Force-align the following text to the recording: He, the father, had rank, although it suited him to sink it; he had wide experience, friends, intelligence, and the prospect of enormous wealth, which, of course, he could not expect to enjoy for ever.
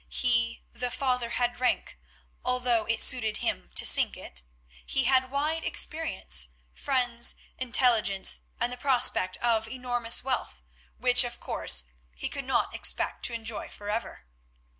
He, 0.09 0.63
the 0.73 0.89
father, 0.89 1.29
had 1.29 1.59
rank, 1.59 1.99
although 2.43 2.85
it 2.87 3.03
suited 3.03 3.37
him 3.37 3.69
to 3.75 3.85
sink 3.85 4.17
it; 4.17 4.41
he 4.83 5.03
had 5.03 5.29
wide 5.29 5.63
experience, 5.63 6.49
friends, 6.73 7.35
intelligence, 7.59 8.41
and 8.59 8.73
the 8.73 8.77
prospect 8.77 9.37
of 9.43 9.67
enormous 9.67 10.23
wealth, 10.23 10.55
which, 10.97 11.23
of 11.23 11.39
course, 11.39 11.83
he 12.15 12.29
could 12.29 12.45
not 12.45 12.73
expect 12.73 13.21
to 13.25 13.33
enjoy 13.33 13.69
for 13.69 13.91
ever. 13.91 14.25